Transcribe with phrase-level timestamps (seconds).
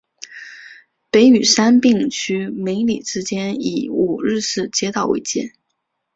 [1.11, 5.53] 北与杉并区梅里之间以五日市街道为界。